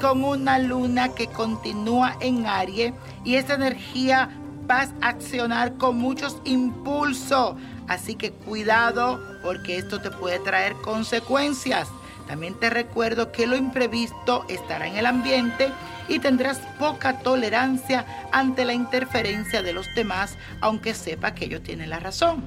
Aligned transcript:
con 0.00 0.24
una 0.24 0.58
luna 0.58 1.14
que 1.14 1.28
continúa 1.28 2.16
en 2.20 2.46
Aries 2.46 2.92
y 3.24 3.36
esa 3.36 3.54
energía 3.54 4.28
vas 4.66 4.90
a 5.00 5.08
accionar 5.08 5.74
con 5.74 5.98
muchos 5.98 6.38
impulsos. 6.44 7.54
Así 7.86 8.16
que 8.16 8.32
cuidado 8.32 9.20
porque 9.42 9.76
esto 9.76 10.00
te 10.00 10.10
puede 10.10 10.38
traer 10.40 10.74
consecuencias. 10.82 11.88
También 12.26 12.54
te 12.54 12.70
recuerdo 12.70 13.30
que 13.30 13.46
lo 13.46 13.56
imprevisto 13.56 14.44
estará 14.48 14.86
en 14.86 14.96
el 14.96 15.06
ambiente 15.06 15.70
y 16.10 16.18
tendrás 16.18 16.58
poca 16.78 17.20
tolerancia 17.20 18.04
ante 18.32 18.64
la 18.64 18.74
interferencia 18.74 19.62
de 19.62 19.72
los 19.72 19.86
demás, 19.94 20.36
aunque 20.60 20.92
sepa 20.92 21.34
que 21.34 21.46
ellos 21.46 21.62
tienen 21.62 21.88
la 21.88 22.00
razón. 22.00 22.42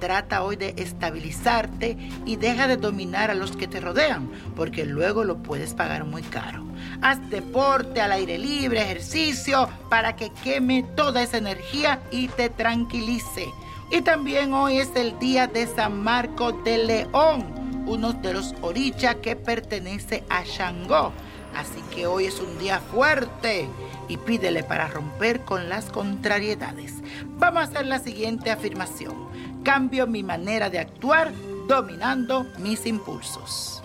Trata 0.00 0.44
hoy 0.44 0.54
de 0.54 0.74
estabilizarte 0.78 1.98
y 2.24 2.36
deja 2.36 2.68
de 2.68 2.76
dominar 2.76 3.32
a 3.32 3.34
los 3.34 3.56
que 3.56 3.66
te 3.66 3.80
rodean, 3.80 4.30
porque 4.54 4.86
luego 4.86 5.24
lo 5.24 5.42
puedes 5.42 5.74
pagar 5.74 6.04
muy 6.04 6.22
caro. 6.22 6.64
Haz 7.02 7.18
deporte 7.28 8.00
al 8.00 8.12
aire 8.12 8.38
libre, 8.38 8.80
ejercicio, 8.80 9.68
para 9.90 10.14
que 10.14 10.30
queme 10.44 10.84
toda 10.94 11.22
esa 11.22 11.38
energía 11.38 12.00
y 12.12 12.28
te 12.28 12.48
tranquilice. 12.48 13.48
Y 13.90 14.02
también 14.02 14.52
hoy 14.52 14.78
es 14.78 14.94
el 14.94 15.18
día 15.18 15.48
de 15.48 15.66
San 15.66 16.00
Marco 16.00 16.52
de 16.52 16.78
León 16.78 17.58
uno 17.88 18.12
de 18.12 18.34
los 18.34 18.54
orichas 18.60 19.16
que 19.16 19.34
pertenece 19.34 20.22
a 20.28 20.44
Shango. 20.44 21.12
Así 21.58 21.82
que 21.92 22.06
hoy 22.06 22.26
es 22.26 22.38
un 22.38 22.56
día 22.60 22.78
fuerte 22.78 23.68
y 24.06 24.16
pídele 24.16 24.62
para 24.62 24.86
romper 24.86 25.40
con 25.40 25.68
las 25.68 25.86
contrariedades. 25.86 26.94
Vamos 27.36 27.62
a 27.62 27.64
hacer 27.64 27.86
la 27.86 27.98
siguiente 27.98 28.52
afirmación. 28.52 29.16
Cambio 29.64 30.06
mi 30.06 30.22
manera 30.22 30.70
de 30.70 30.78
actuar 30.78 31.32
dominando 31.66 32.46
mis 32.60 32.86
impulsos. 32.86 33.82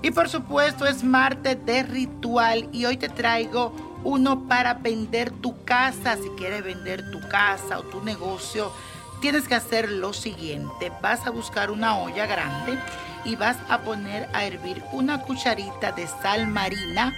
Y 0.00 0.12
por 0.12 0.30
supuesto 0.30 0.86
es 0.86 1.04
martes 1.04 1.58
de 1.66 1.82
ritual 1.82 2.70
y 2.72 2.86
hoy 2.86 2.96
te 2.96 3.10
traigo 3.10 3.74
uno 4.02 4.48
para 4.48 4.72
vender 4.72 5.30
tu 5.30 5.62
casa. 5.64 6.16
Si 6.16 6.30
quieres 6.38 6.64
vender 6.64 7.10
tu 7.10 7.20
casa 7.28 7.80
o 7.80 7.82
tu 7.82 8.02
negocio, 8.02 8.72
tienes 9.20 9.48
que 9.48 9.54
hacer 9.54 9.90
lo 9.90 10.12
siguiente. 10.12 10.92
Vas 11.02 11.26
a 11.26 11.30
buscar 11.30 11.70
una 11.70 11.98
olla 11.98 12.26
grande 12.26 12.78
y 13.24 13.36
vas 13.36 13.56
a 13.68 13.80
poner 13.80 14.28
a 14.32 14.44
hervir 14.44 14.82
una 14.92 15.22
cucharita 15.22 15.92
de 15.92 16.06
sal 16.06 16.46
marina 16.46 17.14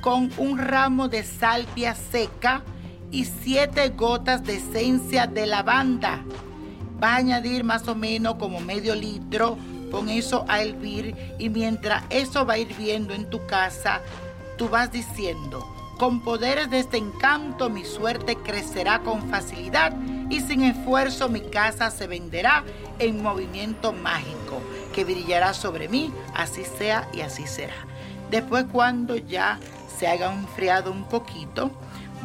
con 0.00 0.30
un 0.36 0.58
ramo 0.58 1.08
de 1.08 1.22
salvia 1.22 1.94
seca 1.94 2.62
y 3.10 3.24
siete 3.24 3.90
gotas 3.90 4.44
de 4.44 4.56
esencia 4.56 5.26
de 5.26 5.46
lavanda. 5.46 6.22
Vas 6.98 7.12
a 7.12 7.16
añadir 7.16 7.64
más 7.64 7.86
o 7.88 7.94
menos 7.94 8.34
como 8.36 8.60
medio 8.60 8.94
litro, 8.94 9.56
con 9.90 10.08
eso 10.08 10.44
a 10.48 10.60
hervir 10.60 11.14
y 11.38 11.48
mientras 11.48 12.04
eso 12.10 12.44
va 12.44 12.58
hirviendo 12.58 13.14
en 13.14 13.30
tu 13.30 13.46
casa, 13.46 14.00
tú 14.58 14.68
vas 14.68 14.90
diciendo, 14.90 15.64
con 15.98 16.20
poderes 16.20 16.70
de 16.70 16.80
este 16.80 16.96
encanto 16.96 17.70
mi 17.70 17.84
suerte 17.84 18.36
crecerá 18.36 19.00
con 19.00 19.28
facilidad 19.28 19.92
y 20.30 20.40
sin 20.40 20.62
esfuerzo 20.62 21.28
mi 21.28 21.40
casa 21.40 21.90
se 21.90 22.06
venderá 22.06 22.64
en 22.98 23.22
movimiento 23.22 23.92
mágico 23.92 24.60
que 24.94 25.04
brillará 25.04 25.54
sobre 25.54 25.88
mí, 25.88 26.12
así 26.34 26.62
sea 26.64 27.08
y 27.12 27.20
así 27.20 27.46
será. 27.46 27.74
Después 28.30 28.64
cuando 28.72 29.16
ya 29.16 29.58
se 29.98 30.06
haga 30.06 30.32
enfriado 30.32 30.90
un 30.90 31.04
poquito, 31.04 31.70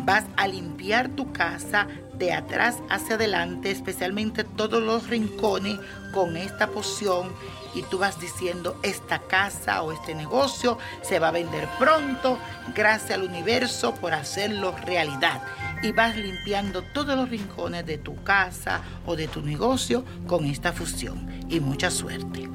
vas 0.05 0.25
a 0.38 0.47
limpiar 0.47 1.09
tu 1.09 1.31
casa 1.31 1.88
de 2.17 2.33
atrás 2.33 2.78
hacia 2.89 3.16
adelante, 3.16 3.72
especialmente 3.72 4.44
todos 4.44 4.83
los 4.83 5.08
rincones 5.08 5.80
con 6.14 6.36
esta 6.36 6.67
poción 6.67 7.30
y 7.73 7.83
tú 7.83 7.99
vas 7.99 8.20
diciendo 8.20 8.77
esta 8.83 9.20
casa 9.20 9.82
o 9.83 9.92
este 9.92 10.15
negocio 10.15 10.77
se 11.02 11.20
va 11.20 11.30
a 11.30 11.32
vender 11.32 11.67
pronto, 11.77 12.37
gracias 12.76 13.11
al 13.11 13.23
universo 13.23 13.93
por 13.95 14.14
hacerlo 14.14 14.76
realidad. 14.86 15.42
Y 15.82 15.92
vas 15.92 16.17
limpiando 16.17 16.81
todos 16.81 17.16
los 17.16 17.30
rincones 17.30 17.86
de 17.86 17.98
tu 17.98 18.21
casa 18.23 18.81
o 19.05 19.16
de 19.16 19.27
tu 19.27 19.42
negocio 19.42 20.04
con 20.27 20.45
esta 20.45 20.73
fusión. 20.73 21.30
Y 21.49 21.61
mucha 21.61 21.89
suerte. 21.89 22.49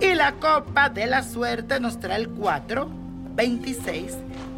Y 0.00 0.14
la 0.14 0.32
copa 0.32 0.90
de 0.90 1.06
la 1.06 1.22
suerte 1.22 1.80
nos 1.80 2.00
trae 2.00 2.18
el 2.18 2.28
4, 2.28 2.88
26, 3.34 4.14